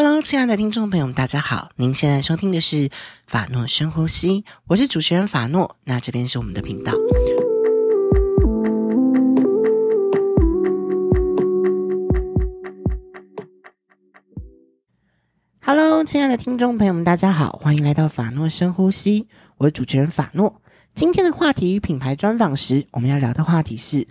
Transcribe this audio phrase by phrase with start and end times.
[0.00, 1.70] Hello，亲爱的听众朋友们，大家好！
[1.74, 2.88] 您现在收听的是
[3.26, 5.74] 法诺深呼吸，我是主持人法诺。
[5.82, 6.92] 那这边是我们的频道。
[15.62, 20.62] Hello，亲爱的听众朋友们，大家好，欢迎来到法诺深呼吸，我是主持人法诺。
[20.94, 24.06] 今天的话题与品牌专访时，我们要聊的话题是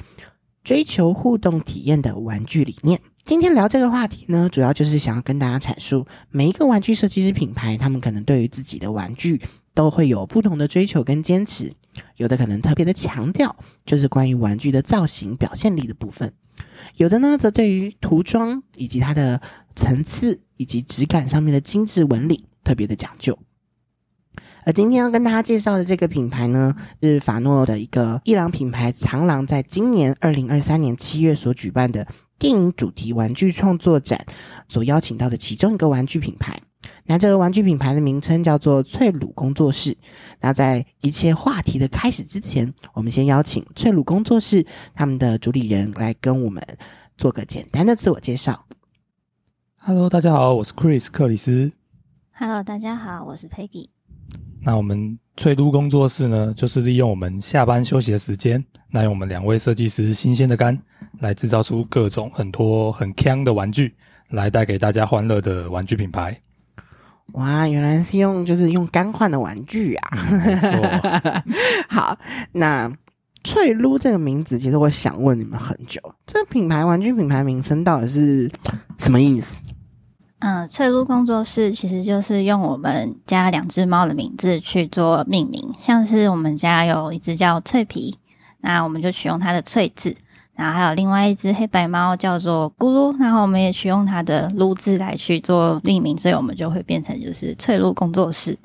[0.65, 2.99] 追求互动体验的玩具理念。
[3.27, 9.41] 今天聊这个话题呢，主要就是想要跟大家阐述，每一个玩具设计师品牌，他们可能对于自己的玩具
[9.73, 11.73] 都会有不同的追求跟坚持，
[12.15, 13.53] 有的可能特别的强调，
[13.85, 16.29] 就是关于玩具的造型表现力的部分；
[16.95, 19.41] 有的呢，则对于涂装以及它的
[19.75, 23.37] 层次以及质感上面的精致纹理特别的讲究。
[24.63, 32.07] 而今天要跟大家介绍的这个品牌呢，是法诺的一个伊朗品牌长廊，在今年二零二三年七月所举办的。
[32.39, 34.25] 电影主题玩具创作展
[34.67, 36.61] 所邀请到的其中一个玩具品牌，
[37.05, 39.97] 那这个玩具品牌的名称叫做翠鲁工作室。
[40.39, 46.63] 那在一切话题的开始之前，我们先邀请翠鲁工作室他们的主理人来跟我们
[47.17, 48.65] 做个简单的自我介绍。
[49.77, 51.71] Hello，大家好，我是 Chris 克里斯。
[52.31, 53.87] Hello，大家好，我是 Peggy。
[54.61, 60.77] 那我们脆鲁工作室呢，就是利用我们下班休息的时间，那用我们两位设计师新鲜的肝。
[61.19, 63.95] 来制造出各种很多很锵的玩具，
[64.29, 66.39] 来带给大家欢乐的玩具品牌。
[67.33, 70.09] 哇，原来是用就是用肝换的玩具啊！
[70.29, 71.41] 嗯、没错。
[71.89, 72.17] 好，
[72.51, 72.91] 那
[73.43, 78.51] 翠撸这个名字，其实我想问你们很久，这个品牌玩具品牌名称到底是
[78.99, 79.59] 什么意思？
[80.39, 88.15] 嗯，翠露工作室其实就是用我们家两只猫的名字去做命名，像是我们家有一只叫脆皮，
[88.61, 90.15] 那我们就取用它的脆字。
[90.55, 98.57] 然后还有另外一只黑白猫叫做咕噜，然后我们也取用它的“噜”字来去做命名，所以我们就会变成就是翠露工作室。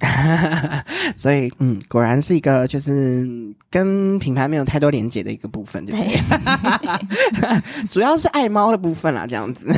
[1.16, 3.26] 所以，嗯，果然是一个就是
[3.70, 7.86] 跟品牌没有太多连接的一个部分，对不对？
[7.90, 9.72] 主要是爱猫的部分啦，这样子。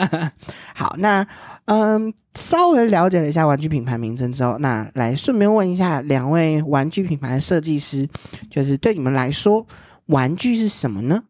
[0.74, 1.26] 好，那
[1.66, 8.08] 嗯，稍微了解了一下玩具品牌名称之后，那来顺便问一下两位玩具品牌的设计师，
[8.50, 9.66] 就是对你们来说。
[10.06, 11.22] 玩具是什么呢？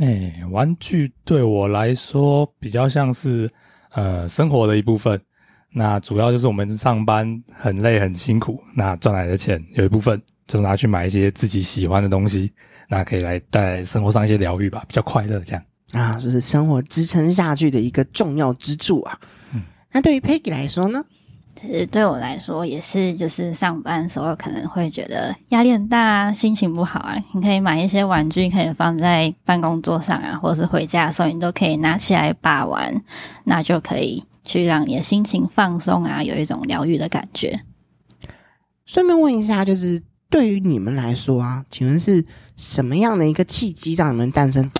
[0.00, 3.48] 哎、欸，玩具对我来说比较像是
[3.92, 5.20] 呃生活的一部分。
[5.78, 12.50] 那主要就是我们上班很累很辛苦，那赚来的钱有一部分就拿去买一些自己喜欢的东西，
[12.88, 19.18] 那可以来带来生活上一些疗愈吧，比较快乐这样啊，这是生活支撑下去的一个重要支柱啊。
[19.52, 21.04] 嗯，那对于 Peggy 来说呢？
[21.54, 27.16] 其实对我来说也是，就是上班的时候可能会觉得压力很大啊，心情不好啊。
[27.34, 33.02] 你可以买一些玩具，可以放在办公桌上啊，或者是回家的时候你都可以拿起来把玩，
[33.44, 37.60] 那就可以去让你的心情放松啊，有一种疗愈的感觉。
[38.86, 42.24] 顺便问一下，就是对于你们来说啊，请问是
[42.56, 44.70] 什么样的一个契机让你们诞生？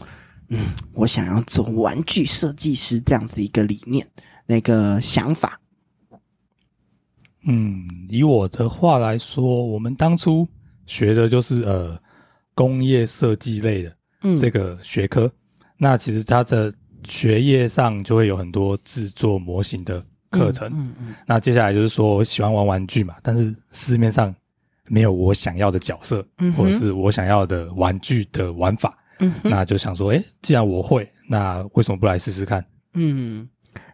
[0.49, 4.07] 嗯，我想要做玩具设计师这样子的一个理念，
[4.47, 5.61] 那个想法。
[7.49, 10.47] 嗯，以我的话来说，我们当初
[10.87, 12.01] 学的就是呃
[12.55, 13.97] 工业设计类的
[14.41, 15.27] 这个学科。
[15.27, 15.33] 嗯、
[15.79, 16.73] 那其实它的
[17.05, 20.69] 学业上就会有很多制作模型的课程。
[20.69, 21.15] 嗯嗯，嗯。
[21.27, 24.35] 那接下来就是说，我喜欢玩玩具嘛，但是市面上
[24.87, 28.97] 没有我想要的角色，嗯，或者是我想要的玩具的玩法。
[29.21, 29.33] 嗯。
[29.43, 32.65] 那就想说，诶，既然我会，那为什么不来试试看？
[32.95, 33.49] 嗯。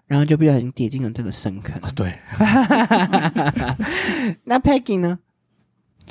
[0.06, 1.80] 然后就不小心跌进了这个深坑。
[1.94, 2.12] 对，
[4.44, 5.18] 那 Peggy 呢？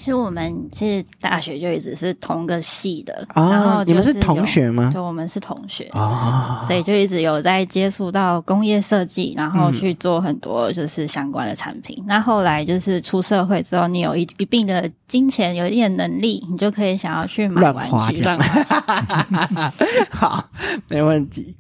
[0.01, 4.89] 其实我们其实大学就一直是同个系的，哦、然后你们是同学吗？
[4.91, 11.95] 就，我们是同学啊，哦、所以就一直有在接触到工业设计，然后去做很多就是相关的产品。
[11.99, 19.71] 嗯、那后来就是出社会之后，你有一一定的金钱，有一点能力，你就可以想要去买玩具，乱花
[20.09, 20.49] 好，
[20.87, 21.55] 没问题。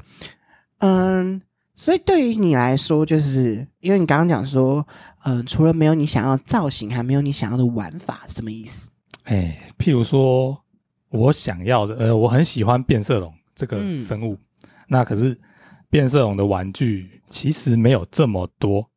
[0.79, 1.39] 嗯。
[1.83, 4.85] 所以对于你来说，就是因为你刚刚讲说，
[5.23, 8.87] 呃，除了没有你想要造型，还没有你想要的玩法，什么意思？
[9.23, 10.55] 哎，譬如说
[11.09, 15.35] 我想要的，呃，我很喜欢变色龙这个生物，嗯、那可是
[15.89, 18.87] 变色龙的玩具其实没有这么多。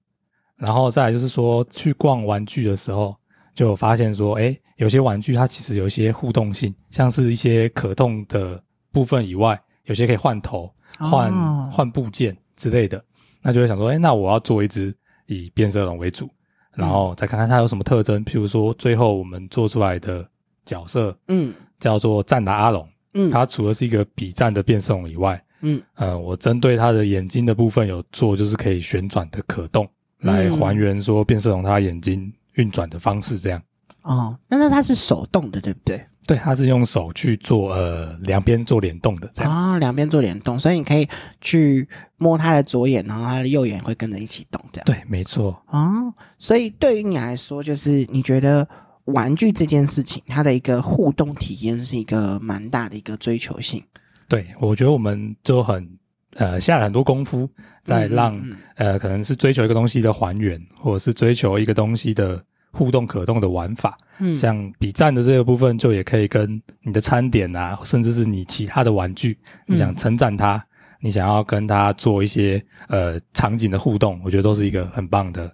[0.57, 3.17] 然后再来就是说，去逛玩具的时候，
[3.55, 12.37] 就发现说，哎，有些玩具它其实有一些互动性，像是一些可动的部分以外，有些可以换头、换、哦、换部件。
[12.57, 13.03] 之类的，
[13.43, 14.95] 那就会想说，哎，那我要做一只
[15.27, 16.29] 以变色龙为主，
[16.75, 18.25] 然后再看看它有什么特征。
[18.25, 20.29] 譬如说，最后我们做出来的
[20.65, 29.89] 角色，嗯，叫做战达阿龙，嗯，它除了是一个笔战的变色龙以外，嗯，呃，我针对它的眼睛的部分有做，就是可以旋转的可动，
[30.21, 33.63] 来还原说变色龙它眼睛运转的方式这样。
[34.03, 36.05] 哦，那那它是手动的，对不对？
[36.27, 39.75] 对，它是用手去做，呃，两边做联动的这样。
[39.75, 41.07] 哦，两边做联动，所以你可以
[41.41, 41.87] 去
[42.17, 44.85] 摸它的左眼，然后它的右眼会跟着一起动，这样。
[44.87, 45.63] 对，没错。
[45.69, 48.67] 哦，所以对于你来说，就是你觉得
[49.05, 53.83] 玩具这件事情，它的一个互动体验是一个蛮大的一个追求性。
[54.27, 55.87] 对，我觉得我们就很
[56.37, 57.47] 呃下了很多功夫，
[57.83, 62.43] 在让、嗯嗯、呃可能是追求一个东西的还原，或者是追求一个东西的。
[62.75, 70.63] 互动可动的玩法，嗯，像比赞的这个部分，就也可以跟你的餐点啊，甚至是你其他的玩具，你想称赞它，
[71.01, 75.51] 你想要跟它做一些呃场景的互动，我觉得都是一个很棒的。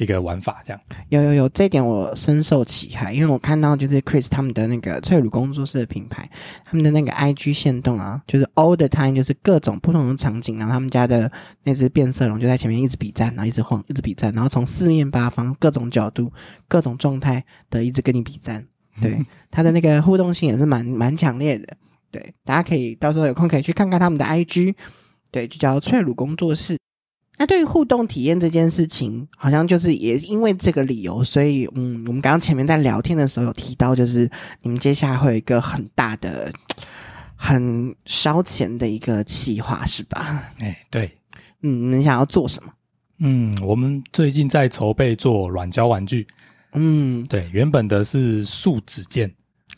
[0.00, 0.80] 一个玩法这样，
[1.10, 6.28] 有有有，这一点我深受其害，因为我看到就是 Chris 他们的那个翠乳工作室的品牌，
[6.64, 11.30] 他们的那个 IG 线动啊，就是 all the time，就是各种不同的场景，然后他们家的
[11.64, 16.32] 那只变色龙就在前面一直比赞，然后一直晃，一直比赞，然后从四面八方各种角度、
[16.66, 18.66] 各种状态的一直跟你比赞，
[19.02, 21.76] 对，它的那个互动性也是蛮蛮强烈的，
[22.10, 24.74] 对，大家可以到时候有空可以去看看他们的 IG，
[25.30, 26.79] 对，就叫翠乳工作室。
[27.50, 34.30] 那对于互动体验这件事情，好像就是也因为这个理由，所以嗯，我们刚刚前面在聊天的时候有提到，就是
[34.62, 36.52] 你们接下来会有一个很大的、
[37.34, 40.52] 很烧钱的一个企划，是吧？
[40.60, 41.10] 哎，对，
[41.62, 42.72] 嗯，你们想要做什么？
[43.18, 46.28] 嗯，我们最近在筹备做软胶玩具。
[46.74, 49.28] 嗯，对，原本的是树脂件，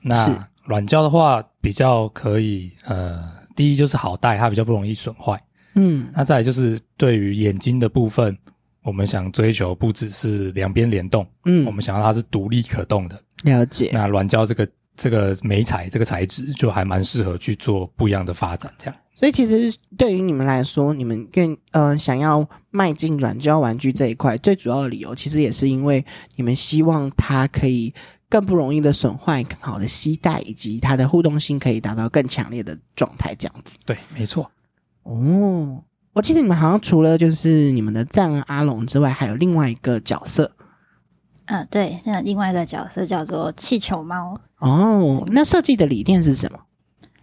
[0.02, 3.24] 那软胶的话比较可以，呃，
[3.56, 5.42] 第一就是好带，它比较不容易损坏。
[5.74, 8.36] 嗯，那再来就是对于眼睛的部分，
[8.82, 13.20] 我们想追求不只是两边联动，嗯，我们想要它是独立可动的。
[13.44, 13.90] 了解。
[13.92, 18.94] 那软胶这个这个美材这个材质就还蛮适合去做不一样的发展，这样。
[19.14, 26.04] 所以其实对于你们来说，你们愿呃想要迈进软胶玩具这一块，最主要的理由其实也是因为
[26.34, 27.94] 你们希望它可以
[28.28, 33.76] 更不容易的损坏，更好的携带，以及它的互动性可以达到更强烈的状态，这样子。
[33.86, 34.50] 对，没错。
[35.04, 35.82] 哦，
[36.12, 40.52] 我记得你们好像除了就是你们的赞啊阿龙之外，还有另外一个角色。
[41.46, 44.40] 啊，对，现在另外一个角色叫做气球猫。
[44.58, 46.58] 哦，那设计的理念是什么？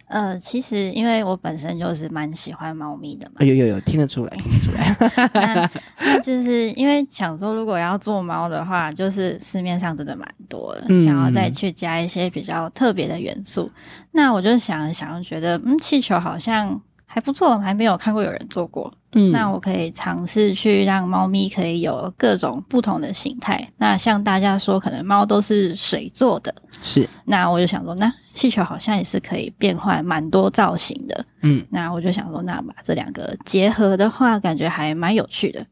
[0.08, 3.44] 呃，其实因为我本身就是蛮喜欢猫咪的嘛。
[3.44, 5.30] 有有有，听得出来，听得出来。
[5.34, 13.70] 那那就是因为想说，如果要做猫的话，就是市面上真的蛮多的，嗯、想要再去加一些比较特别的元素。
[14.10, 16.80] 那我就想想，觉得嗯，气球好像。
[17.12, 18.92] 还不错，还没有看过有人做过。
[19.14, 23.68] 嗯，那我可以尝试去让猫咪可以有各种不同的形态。
[23.78, 26.54] 那像大家说，可能猫都是水做的，
[26.84, 27.08] 是。
[27.24, 31.24] 那我就想说，那气球好像也是可以变换蛮多造型的。
[31.42, 35.66] 嗯，那我就想说，那把这两个结合的话，感觉还蛮有趣的。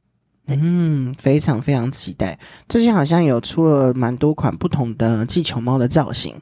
[0.48, 2.36] 嗯，非常非常期待。
[2.68, 6.34] 最近好像有出了蛮多款不同的气球猫的造型。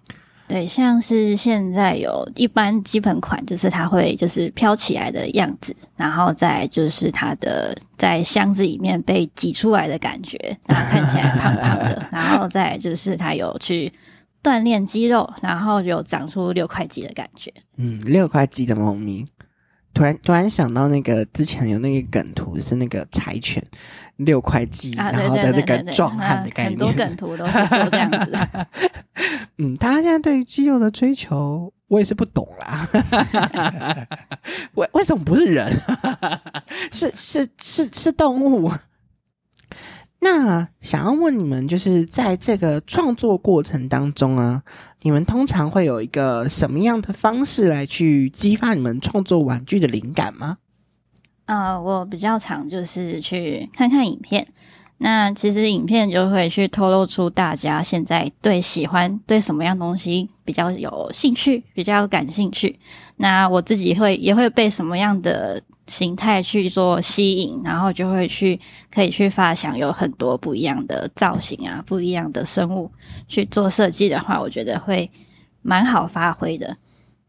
[0.48, 13.92] 对，像是现在有一般基本款，就是它会就是飘起来的样子，然后再就是它的在箱子里面被挤出来的感觉，然后看起来胖胖的， 然后再就是它有去
[14.42, 17.52] 锻炼肌肉，然后有长出六块肌的感觉。
[17.76, 19.26] 嗯，六块肌的猫咪。
[19.92, 23.64] 突然突然想到那个之前有那个梗图是那个柴犬
[24.16, 27.52] 六块肌，啊、然后的那个壮汉的概念，很多梗图都是
[27.90, 28.38] 这样子。
[29.58, 32.88] 嗯，大家现在对于肌肉的追求，我也是不懂啦。
[34.74, 35.70] 为为什么不是人？
[36.92, 38.70] 是是是是动物。
[40.20, 44.62] 那想要问你们，就是在这个创作过程当中啊，
[45.02, 50.58] 你们通常会有一个什么样的方式来去激发你们创作玩具的灵感吗？
[51.46, 54.46] 呃，我比较常就是去看看影片。
[54.98, 62.78] 那其实影片就会去透露出大家现在对喜欢对什么样东西比较有兴趣，比较感兴趣。
[63.16, 68.58] 那我自己会也会被什么样的形态去做吸引，然后就会去
[68.90, 72.90] 可以去发想有很多不一样的造型啊，不一样的生物
[73.28, 75.10] 去做设计的话，我觉得会
[75.60, 76.76] 蛮好发挥的。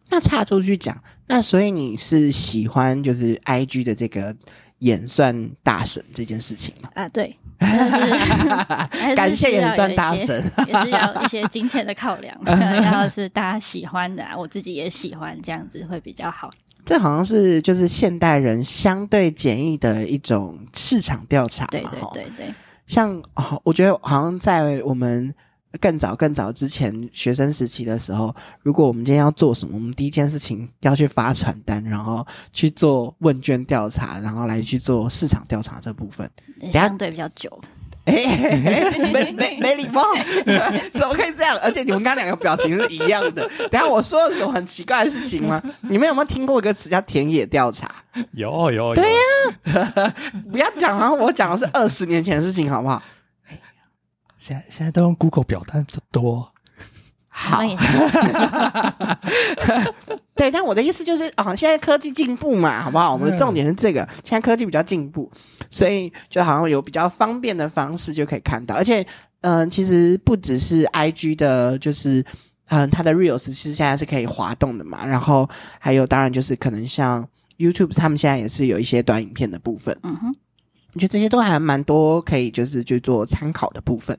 [0.10, 4.34] 那岔出去讲，那所以你是喜欢就是 IG 的这个
[4.79, 6.89] 演算大神这件事情嘛？
[6.93, 7.36] 啊，对。
[9.15, 12.39] 感谢演算大神，也是要一些金钱的考量。
[12.93, 16.51] 要是大家喜欢的，我自己也喜欢，这样子会比较好。
[16.86, 21.65] 这好像是就是现代人相对简易的一种市场调查。
[21.65, 22.53] 对对对对，
[22.86, 25.34] 像哦，我觉得好像在我们
[25.80, 36.30] 更早更早之前学生时期的时候，如果我们今天要做什么，我们第一件事情要去发传单，然后去做问卷调查，然后来去做市场调查这部分，
[36.72, 37.60] 相对比较久。
[38.06, 40.02] 哎、欸，没没没礼貌，
[40.94, 41.60] 怎么可以这样？
[41.62, 43.46] 而且你们刚刚两个表情是一样的。
[43.70, 45.62] 等下我说的什么很奇怪的事情吗？
[45.82, 47.94] 你们有没有听过一个词叫田野调查？
[48.32, 48.96] 有有有。
[48.96, 50.16] 对呀、啊，
[50.50, 51.12] 不要讲啊！
[51.12, 53.04] 我讲的是二十年前的事情，好不好？
[54.38, 56.50] 现在现在都用 Google 表单比较多。
[57.29, 57.62] 好，
[60.34, 63.13] 对，但我的意思就是啊，现在科技进步嘛，好不好？
[63.13, 65.32] 我们的重点是这个，现在科技比较进步，
[65.70, 69.06] 所以就好像有比较方便的方式就可以看到，而且，
[69.41, 72.22] 嗯、呃，其实不只是 IG 的，就是
[72.70, 77.24] 嗯、呃，它的 Reels 其实现在是可以滑动的嘛，然后还有当然就是可能像
[77.60, 80.36] YouTube，他们现在也是有一些短影片的部分，嗯哼，
[80.98, 84.18] 我觉得这些都还蛮多可以就是去做参考的部分。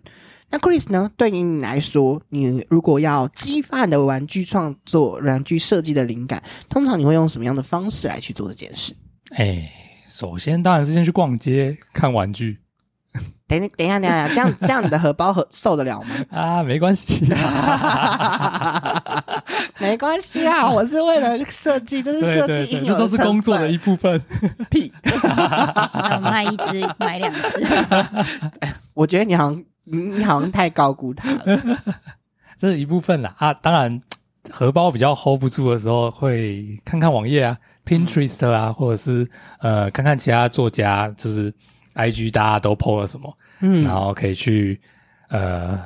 [0.49, 1.11] 那 Chris 呢？
[1.17, 8.95] 对于你来说，你如果要激发你的玩具创作、玩具设计的灵感，通常你会用什么样的方式来去做这件事？
[9.31, 9.69] 哎，
[10.09, 12.57] 首先当然是先去逛街看玩具。
[13.49, 16.09] 等等一下，等一下，这样这样你的荷包受得了吗？
[16.31, 17.25] 啊，没关系，
[19.81, 24.21] 没关系啊，我是为了设计，这是设计应有的，这都是工作的一部分。
[24.71, 24.93] 屁，
[26.23, 27.67] 卖一只买两只。
[28.95, 29.65] 我觉得你好像。
[29.91, 31.43] 你好像太高估它了，
[32.61, 33.55] 这是一部分啦啊！
[33.55, 34.03] 当然，
[34.51, 39.27] 荷包比较 hold 不住的时候，会看看网页啊，Pinterest 啊，或者是
[39.61, 41.51] 呃，看看其他作家，就是
[41.99, 44.81] IG 大家都 po 了什么，嗯，然后可以去
[45.29, 45.77] 呃，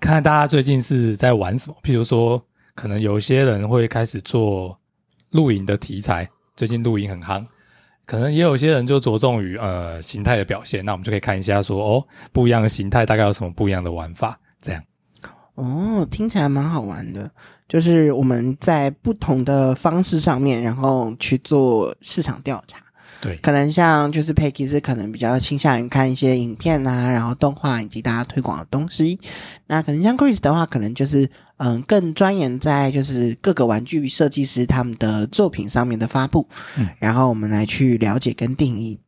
[0.00, 1.76] 看看大家最近是在玩什么。
[1.82, 2.42] 譬如说，
[2.74, 4.76] 可能有些人会开始做
[5.30, 7.46] 露营的题材，最近露营很夯。
[8.04, 14.82] 可能也有些人就着重于呃形态的表现，那我们就可以看一下说哦，不一样的形态大概有什么不一样的玩法，这样。
[15.54, 17.30] 哦，听起来蛮好玩的，
[17.68, 22.78] 就是我们在不同的方式上面，然后去做市场调查。
[23.20, 29.20] 对，可能像就是 Peggy 是可能比较倾向于看一些影片啊，然后动画以及大家推广的东西。
[29.66, 36.48] 那可能像 Chris 的话，可能就是嗯更钻研在就是各个玩具设计师他们的作品上面的发布，
[36.78, 38.98] 嗯，然后我们来去了解跟定义。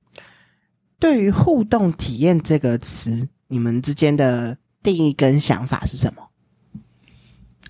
[0.99, 6.23] 对于互动体验这个词，你们之间的定义跟想法是什么？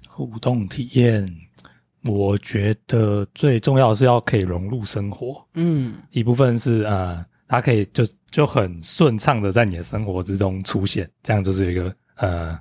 [0.09, 1.35] 互动体验。
[2.05, 12.59] 我觉得最重要的是要可以融入生活，嗯，一部分是呃，它可以就就很顺畅的在你的生活之中出现，这样就是一个呃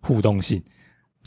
[0.00, 0.62] 互动性。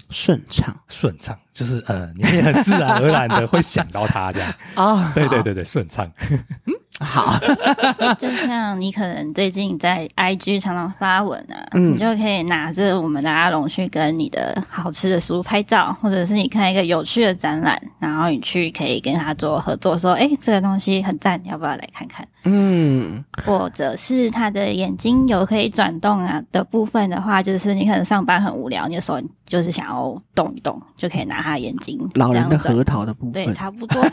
[0.10, 4.53] 顺畅，顺畅就是呃，你也很自然而然的会想到它这样。
[4.75, 6.12] 啊， 对对对对，顺畅。
[7.01, 7.38] 好，
[8.17, 22.25] 就像你可能最近在 IG 常常发文啊，嗯、你就可以拿着我们的阿龙去跟你的好吃的食物拍照，或者是你看一个有趣的展览，然后你去可以跟他做合作，说，哎、欸，这个东西很赞，你要不要来看看？
[22.43, 31.98] 嗯，或者是他的眼睛有可以转动啊的部分的话，就是你可能上班很无聊，你的手就是想要动一动，就可以拿他眼睛。
[32.15, 34.03] 老人的核桃的部分，对，差不多，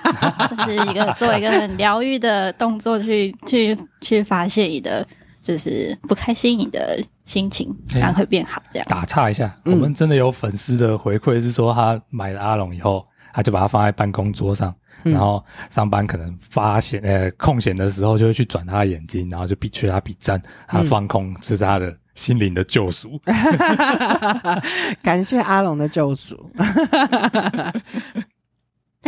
[0.49, 2.69] 就是一个做一个很疗愈的动。
[2.69, 5.03] 动作去去去发泄你的
[5.43, 8.63] 就是不开心，你的心情然后会变好。
[8.71, 23.21] 这样打岔一下，嗯、我们真的有粉丝的回馈是说，他买了阿龙以后，他就把它放在办公桌上，嗯、然后上班可能发闲呃空闲的时候，就会去转他的眼睛，然后就比去他笔赞，他放空是他的心灵的救赎。
[25.03, 26.51] 感谢阿龙的救赎。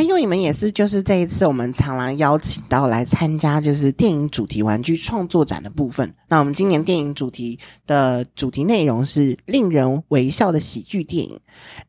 [0.01, 6.11] 那因为你们也是，就是这一次我们常来邀请到来参加，就是电影主题玩具创作展的部分。
[6.27, 11.39] 那我们今年电影主题的主题内容是令人微笑的喜剧电影。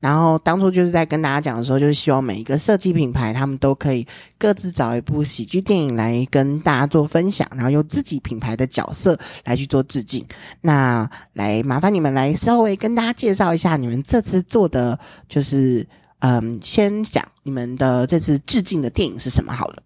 [0.02, 4.06] 然后当初就是在跟大家讲的时候，就是希望每一个设计品牌他们都可以
[4.38, 10.26] 各自找一部喜剧电影来跟大家做分享，然后用自己品牌的角色来去做致敬。
[10.60, 15.00] 那来麻烦你们来稍微跟大家介绍一下你们这次做的
[15.30, 15.88] 就是。
[16.22, 19.84] 嗯，先讲你们的这次致敬的电影是什么好了。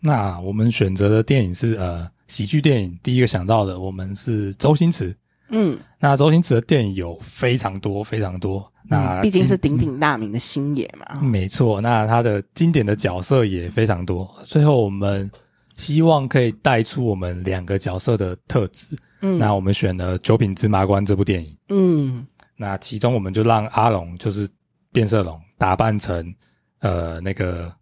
[0.00, 5.16] 那我们选择的电影是呃喜剧电影，第一个想到的我们是周星驰。
[5.50, 11.20] 嗯，那周星驰的电影有非常多非常多，那毕竟是鼎鼎大名的星爷嘛。
[11.22, 14.28] 没错，那他的经典的角色也非常多。
[14.44, 15.30] 最后我们
[15.76, 18.96] 希望可以带出我们两个角色的特质。
[19.20, 21.56] 嗯，那我们选了《九品芝麻官》这部电影。
[21.68, 22.26] 嗯。
[22.56, 24.48] 那其中我们就让阿龙就是
[24.92, 26.34] 变色龙打扮成
[26.80, 27.72] 呃那个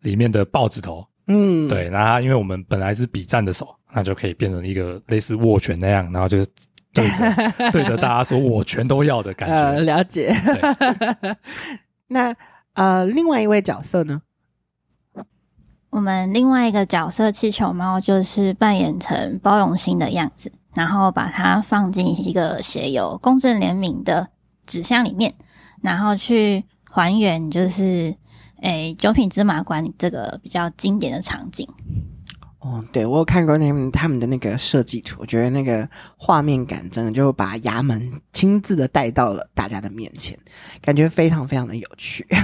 [0.00, 6.44] 里面的豹子头，嗯，对，那他因为我们本来是比战的手，那就可以变成一个类似握拳那样，然后就
[6.92, 9.54] 对着 对着大家说“我全都要”的感觉。
[9.54, 10.34] 呃，了解。
[12.08, 12.34] 那
[12.74, 14.22] 呃，另外一位角色呢？
[15.92, 24.26] 我们另外一个角色气球猫就是扮演成包容心的样子，然后把它放进一个写有公正联名的
[24.66, 25.34] 纸箱里面，
[25.82, 28.16] 然后去还原就是
[28.62, 31.68] 诶九品芝麻官这个比较经典的场景。
[32.60, 40.38] 哦，对，我有看过他们他们的那个设计图，我觉得那个画面感真的就把衙门亲自的带到了大家的面前，
[40.80, 42.26] 感觉非常非常的有趣。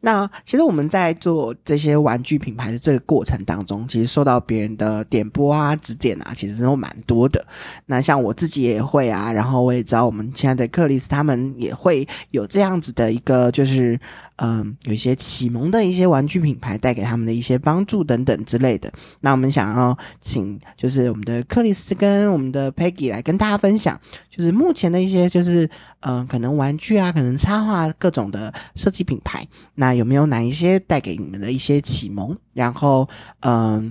[0.00, 7.44] 那其实我们在做这些玩具品牌的这个过程当中，其实受到别人的点拨啊、指点啊，其实都蛮多的。
[7.86, 13.98] 那像我自己也会啊，然后我也知道我们亲爱的克里斯他们也会有这样子的一个，就是
[14.36, 18.92] 嗯，有一些启蒙的一些玩具品牌带给他们的一些帮助等等之类的。
[19.20, 24.00] 那我们想要请就是我们的克里斯跟我们的 Peggy 来跟大家分享，
[24.30, 25.68] 就是目前的一些就是。
[26.00, 32.36] 嗯、可能玩具啊，可能插画各种的设计品牌，那有没有哪一些带给你们的一些启蒙？
[32.54, 33.08] 然后，
[33.40, 33.90] 嗯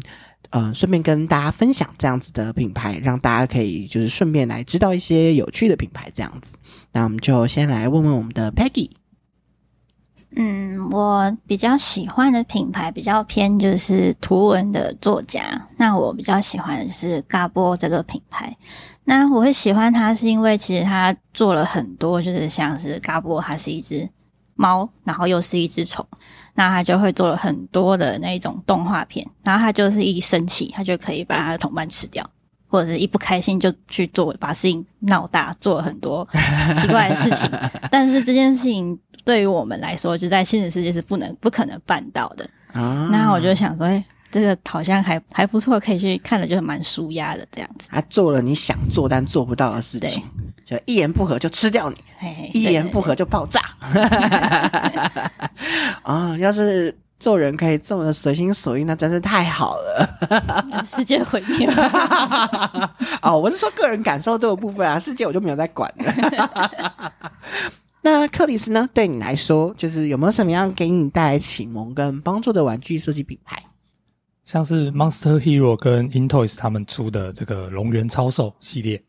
[0.52, 6.56] 嗯，顺便跟大家分享这样子的品牌，让大家可以就是顺便来知道一些有趣的品牌这样子。
[6.94, 8.90] 那我们就先来问问我们的 Peggy。
[10.38, 15.42] 嗯，我比较喜欢的品牌比较偏就是图文的作家，
[15.77, 18.56] 那我比较喜欢的是嘎波这个品牌。
[19.06, 24.10] 那我会喜欢它，是因为其实它做了很多，就是像是嘎波，它是一只
[24.56, 26.06] 猫，然后又是一只虫，
[26.56, 32.30] 那它就会做了很多的那种动画片，然后它就是一生气，它就可以把它的同伴吃掉，
[32.75, 36.27] 或者是一不开心就去做，把事情闹大，做了很多
[36.75, 37.50] 奇怪的事情。
[37.89, 42.46] 但是这件事情对于我们来说，就在现实世界是不能、不可能办到的。
[42.74, 44.03] 啊，那我就想说，哎。
[44.32, 47.88] 这个好像还还不错，可以去看了，就蛮舒压的这样子。
[47.89, 50.22] 他做了你想做但做不到的事情，
[50.65, 53.62] 就一言不合就吃掉你，嘿嘿一言不合就爆炸。
[56.03, 60.08] 啊、哦，要是做人可以这么的随心所欲，那真是太好了。
[60.86, 62.96] 世界毁灭了。
[63.24, 67.12] 哦，我是说个人感受都有部分啊，世界我就没有在管了。
[68.01, 68.88] 那克里斯呢？
[68.94, 73.64] 对你来说，就是有没有什么样给你带来启蒙跟帮助的玩具设计品牌？
[74.44, 79.04] 像是 Monster Hero 跟 InToys 他们出的这个龙源超兽系列，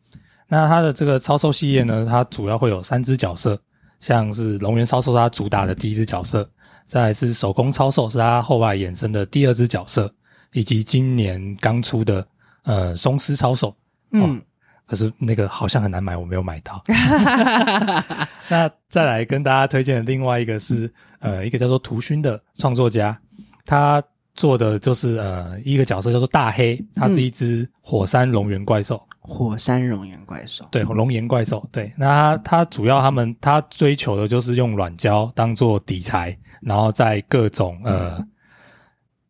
[0.47, 3.55] 那它的这个超兽系列呢，它主要会有三只角色，
[3.99, 6.49] 像是龙源超兽它主打的第一只角色，
[6.87, 10.11] 再来是手工超兽是他后来衍生的第二只角色，
[10.53, 12.25] 以及今年刚出的
[12.63, 13.75] 呃松狮超兽。
[14.11, 14.41] 嗯、哦，
[14.87, 16.81] 可是那个好像很难买，我没有买到。
[18.49, 23.19] 那再来跟大家推荐的另外一个是呃一个叫做图勋的创作家，
[23.65, 24.01] 他。
[24.37, 28.95] 做的就是呃一个角色叫做大黑，它是一只火山龙源怪兽。
[28.95, 31.67] 嗯、火山龙源怪兽，对，龙岩怪兽。
[31.71, 38.25] 对，那它它主要他们它追求的就是用软胶当做底材，然后在各种呃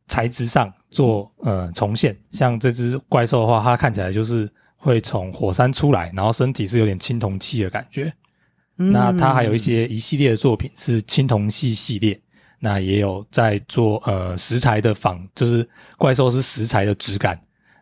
[0.08, 2.16] 材质上做呃重现。
[2.32, 8.14] 像这只怪兽的话，它看起来就是会从火山出来，然后身体是有点青铜器的感觉。
[8.78, 12.22] 嗯、那它还有一些一系列的作品是青铜器系列。
[12.60, 15.68] 那也有在做呃食材的仿，就是
[15.98, 17.40] 怪兽是食材的质感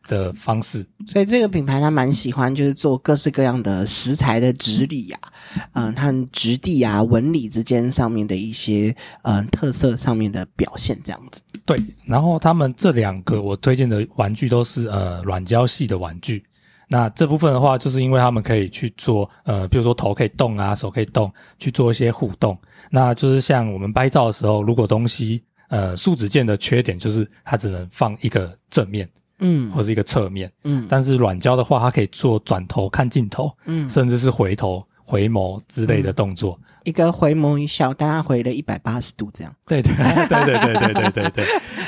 [0.07, 5.31] 的方式，所以这个品牌他蛮喜欢，就是做各式各样的食材的质理呀、啊，
[5.73, 11.41] 嗯，它质地啊、纹理之间上面的一些嗯、呃、特色上面的表现这样子。
[11.65, 16.43] 对，然后他们这两个我推荐的玩具都是呃软胶系的玩具。
[16.87, 22.55] 那这部分的话，就是因为他们可以去做，呃，比如说头可以动啊，手可以动，去做一些互动。
[22.89, 30.85] 那就是像我们拍照的时候，如果东西，呃，树脂件的缺点就是它只能放一个正面，嗯，或是一个侧面，嗯。
[30.89, 36.59] 但是软胶的话，它可以做转头看镜头，嗯，甚至是回头回眸之类的动作。
[36.61, 39.55] 嗯、一个回眸一笑，大家回了一百八十度这样。
[39.67, 41.45] 对对对对对对对对对，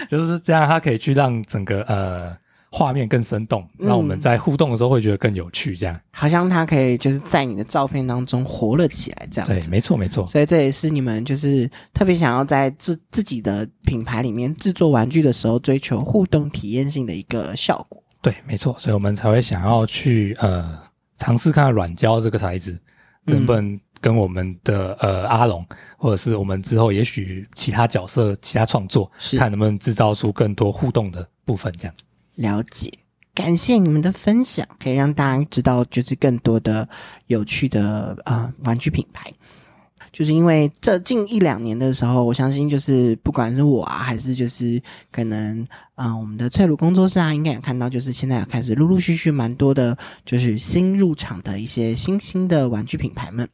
[0.10, 2.36] 就是这样，它可以去让整个呃。
[2.72, 10.28] 画面更生动，让我们在互动的时候会觉得更有趣，这样、嗯、好像它可以就是在你的照片当中活了起来，这样对，没错没错。
[10.28, 18.04] 所以这也是你们就是特别想要在自自己的品牌里面制作玩具的时候追求互动体验性的一个效果。
[18.22, 20.78] 对，没错，所以我们才会想要去呃
[21.18, 22.78] 尝试看软胶这个材质
[23.24, 25.66] 能不能跟我们的呃阿龙，
[25.98, 31.96] 或者是我们之后也许其他角色、其他创作，看能不能制造出更多互动的部分，这样。
[32.38, 32.90] 了解，
[33.36, 36.88] 感谢你们的分享，可以让大家知道就是更多的
[37.26, 39.32] 有趣的啊、呃、玩具品牌。
[40.12, 45.60] 就是因为这近一两年的时候，我相信就是不管是我啊，还是就是可能，
[45.96, 53.48] 嗯、呃，我们的翠鲁工作室啊，应该也看到，就是现在有开始陆陆续续蛮多的，就是新入场的一些新兴的玩具品牌们。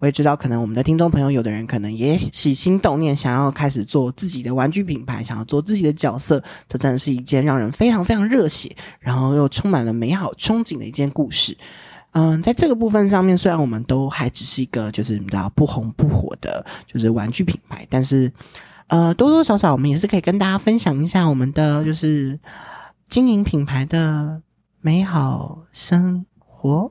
[0.00, 6.42] 我也知道，可能我们的听众朋友，有的人可能也起心动念，想要开始做自己的玩具品牌，想要做自己的角色。
[6.66, 11.54] 这真的是一件让人非常非常热血，然后又充满了美好憧憬的一件故事。
[12.12, 18.32] 嗯，在这个部分上面，虽然我们都还只是一个就是你知道不红不火的，就是玩具品牌，但是
[18.86, 22.40] 呃，多多少少我们也是可以跟大家分享一下我们的就是
[23.08, 24.40] 经营品牌的
[24.80, 26.90] 美好生活。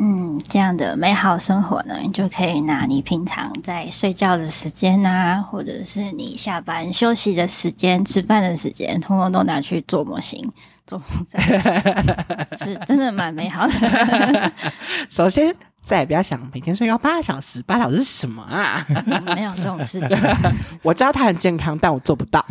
[0.00, 10.48] 嗯，这样的美好生活呢，你就可以拿你平常在睡觉的时间啊，或者是你下班休息的时间、吃饭的时间，通通都拿去做模型、
[10.86, 11.38] 做模 仔，
[12.58, 14.52] 是真的蛮美好的。
[15.10, 18.86] 首先，再也不要想每天睡觉八小时，八小时是什么啊？
[19.34, 20.16] 没有这种事情。
[20.82, 22.44] 我知道它很健康，但我做不到。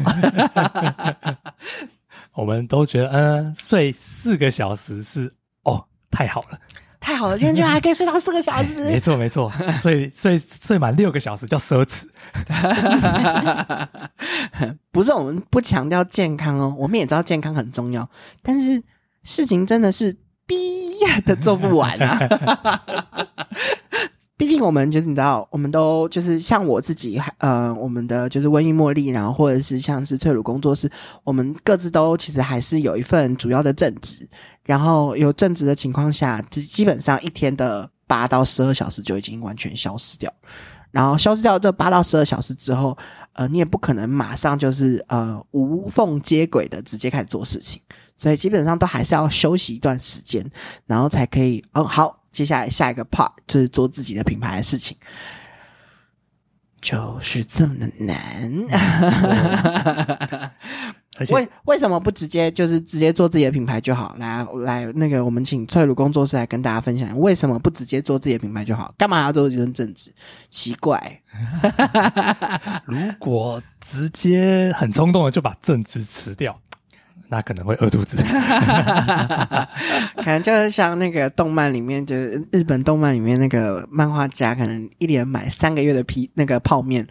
[2.33, 5.33] 我们都觉得，嗯、呃，睡四个小时是
[5.63, 6.59] 哦，太好了。
[7.07, 8.83] 太好了，今天居然还可以睡到四个小时。
[8.83, 9.49] 没错没错，
[9.81, 12.03] 睡睡睡满六个小时叫奢侈。
[14.91, 18.09] 不是我们不强调健康哦，我们也知道健康很重要，
[18.43, 18.83] 但是
[19.23, 20.57] 事情真的是逼
[21.25, 23.26] 的做不完啊。
[24.37, 30.87] 毕竟我们就是你知道，我们都就是像我自己，呃，我们的就是瘟疫茉莉，然后或者是像是翠鲁工作室，
[31.23, 34.29] 我们各自都其实还是有一份主要的正职，
[34.63, 40.31] 然后有正职的情况下，基本上一天的八到十二小时就已经完全消失掉，
[40.91, 42.95] 然后消失掉这八到十二小时之后，
[43.33, 47.81] 呃，你也不可能马上就是呃无缝接轨的直接开始做事情，
[48.15, 50.47] 所以基本上都还是要休息一段时间，
[50.85, 52.16] 然后才可以，嗯，好。
[52.31, 54.95] 接下来下一个 part 就是做自己的品牌的事情，
[56.81, 58.51] 就是这么的难。
[61.31, 64.15] 为为什么不直接就是直接做自己的品牌就好？
[64.19, 68.93] 来来，那个我们请翠鲁工作室来跟大家分享，为什么不直接做自己的品牌就好？
[68.99, 70.13] 干嘛要做这份正职？
[70.51, 71.21] 奇怪。
[72.85, 76.61] 如果直接很冲动的就把政治辞掉。
[77.29, 78.17] 那可能会饿肚子，
[80.15, 87.05] 可能就是像那个动漫里面，就是日本动漫里面那个漫画家，可能一连买三个月的皮那个泡面，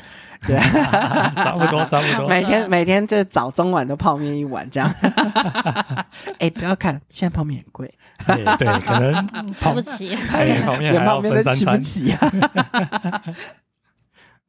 [0.46, 0.56] 对，
[1.36, 4.90] 差不多差不多，每天每天就早中晚都泡面一碗这样。
[6.40, 7.92] 哎，不要看，现在泡面很贵，
[8.26, 9.12] 对对，可能
[9.54, 12.32] 吃不起，连泡面泡面都吃不起啊。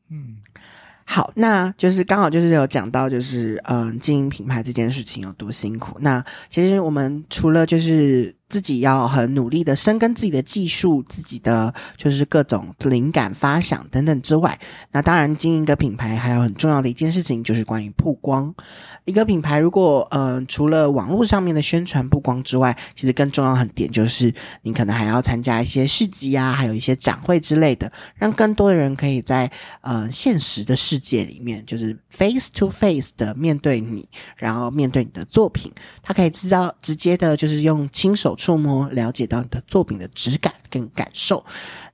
[0.09, 0.37] 嗯。
[1.09, 5.97] 好，那就是刚好就是有讲到，就是嗯，经营品牌这件事情有多辛苦。
[6.01, 8.36] 那其实我们除了就是。
[8.49, 14.57] 自己要很努力的深耕自己的技术，自己的就是各种灵感发想等等之外，
[14.91, 18.53] 那当然经营一个品牌还有很重要的一件事情就是关于曝光。
[19.03, 34.07] 一个品牌如果嗯、除了网络上面的宣传曝光之外，其实更重要很点就是你可能还要参加一些市集啊，还有一些展会之类的，让更多的人可以在呃现实的世界里面，就是 face to face 的面对你，
[34.37, 35.69] 然后面对你的作品，
[36.01, 38.36] 他可以知道直接的就是用亲手。
[38.37, 41.43] 触摸了解到你的作品的质感跟感受，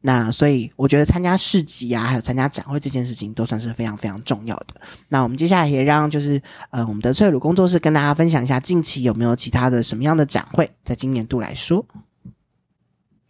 [0.02, 4.82] 那所以我觉得参加市集啊，还有参加展会这件事情都算是非常非常重要的。
[5.08, 11.86] 那我们接下来也让就是呃我们的翠鲁工作室跟大家分享一下近期有没有其他的什么样的展会，在今年度来说，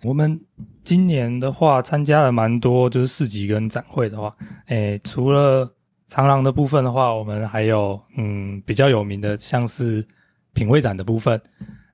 [0.01, 0.41] 我们
[0.83, 5.73] 今年的话参加了蛮多就是市集跟展会的话，诶，除了
[6.07, 10.05] 长廊的部分的话，我们还有嗯比较有名的像是
[10.53, 11.39] 品味展的部分。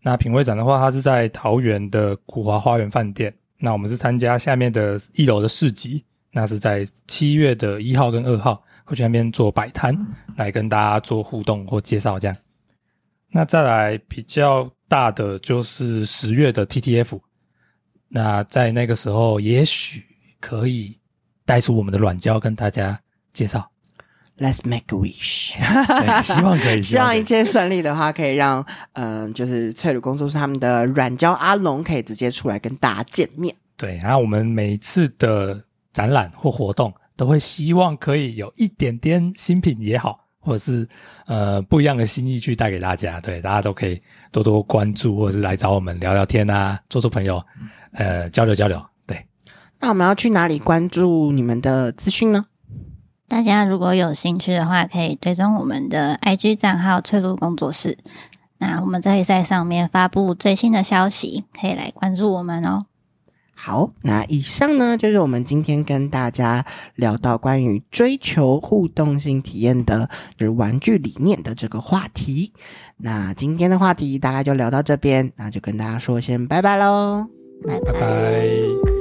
[0.02, 3.34] 那品味展的话，它是在桃园的古华花园饭店。
[3.58, 9.94] 那我们是参加下面的一楼的市集，那是在七月的一号跟二号，会去那边做摆摊，
[10.38, 12.38] 来跟大家做互动或介绍这样。
[13.32, 17.20] 那再来比较大的就是十月的 TTF，
[18.08, 20.06] 那在那个时候也许
[20.40, 20.98] 可以
[21.46, 22.98] 带出我们的软胶跟大家
[23.34, 23.70] 介绍。
[24.40, 25.52] Let's make a wish，
[26.24, 33.54] 希望可以，希望一切顺利的话，可以让嗯、呃，就是翠鲁工作室他们的软胶阿龙可以直接出来跟大家见面。
[33.76, 40.88] 对，然后我们每一次的展览或活动，都会希望可以有一点点新品也好，或者是
[41.26, 43.20] 呃不一样的心意去带给大家。
[43.20, 47.44] 对，大家都可以多多关注，或者是来找我们聊聊天啊，做做朋友，
[47.92, 48.82] 呃，交流交流。
[49.06, 49.22] 对，
[49.82, 52.46] 那我们要去哪里关注你们的资讯呢？
[53.30, 57.98] 大家如果有兴趣的话，可以追踪我们的 IG 账号“翠露工作室”。
[58.58, 62.88] 那我们在在上面发布最新的消息，可以来关注我们哦。
[63.56, 66.66] 好，那以上呢就是我们今天跟大家
[66.96, 72.52] 聊到关于追求互动性体验的，就是玩具理念的这个话题。
[72.98, 77.28] 那今天的话题大概就聊到这边，那就跟大家说先拜拜喽，
[77.68, 78.99] 拜拜拜。